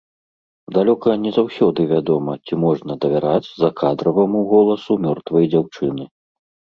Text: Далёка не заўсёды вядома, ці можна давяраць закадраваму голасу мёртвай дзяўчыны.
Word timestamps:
Далёка 0.75 1.09
не 1.25 1.31
заўсёды 1.35 1.81
вядома, 1.91 2.31
ці 2.45 2.53
можна 2.63 2.95
давяраць 3.05 3.49
закадраваму 3.65 4.39
голасу 4.55 4.97
мёртвай 5.05 5.45
дзяўчыны. 5.53 6.07